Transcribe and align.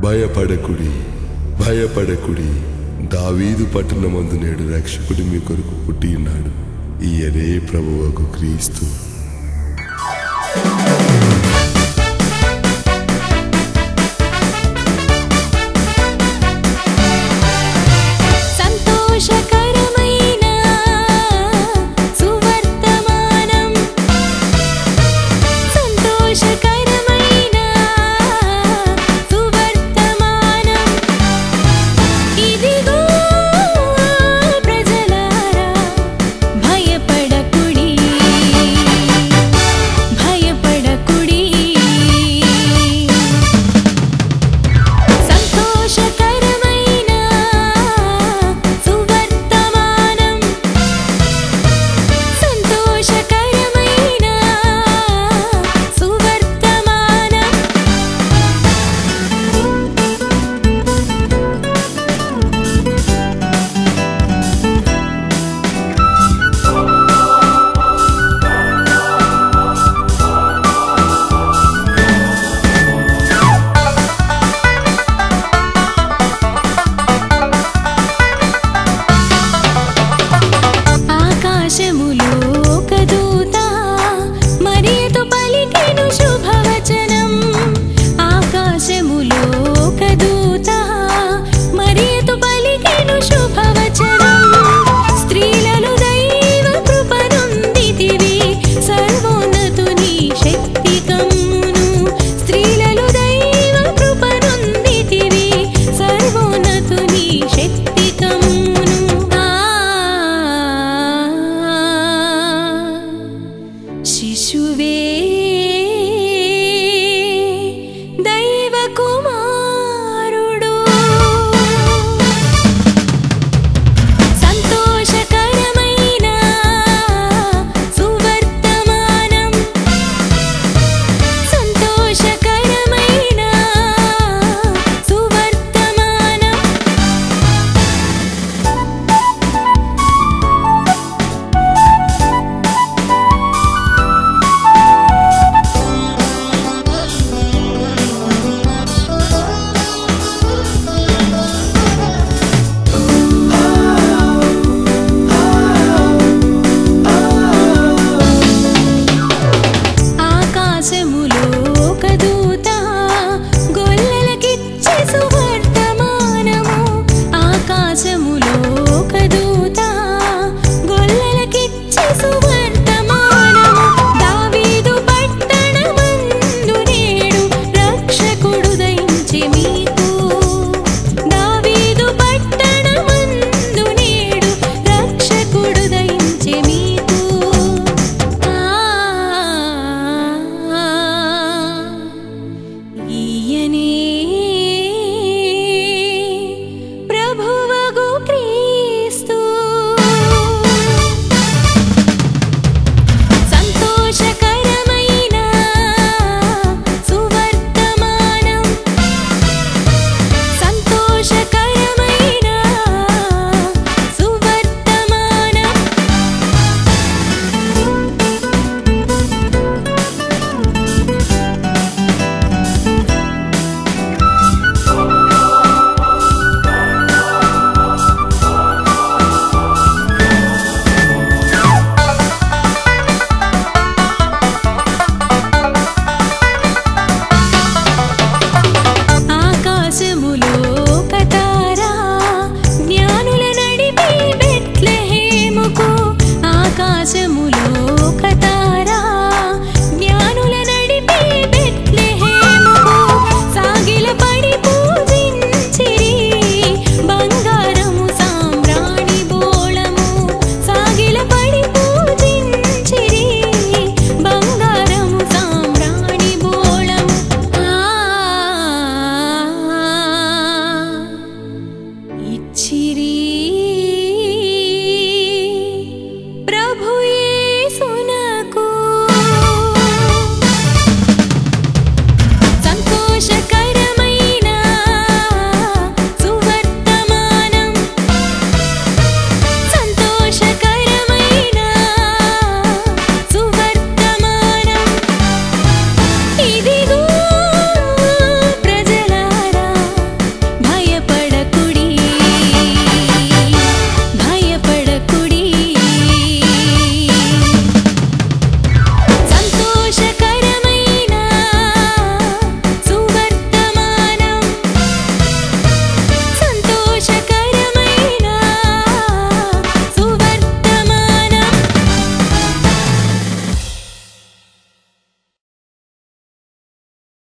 భయపడకుడి 0.00 0.90
భయపడకుడి. 1.64 2.74
దావీదు 3.06 3.64
పట్టణమందు 3.64 4.34
నేడు 4.34 4.74
రక్షకుడు 4.74 5.24
మీ 5.24 5.38
కొరకు 5.38 5.86
పుట్టి 5.86 6.16
ఉన్నాడు. 6.16 6.64
ఈయనే 7.04 7.58
ప్రభువకు 7.58 8.32
క్రీస్తు. 8.36 9.03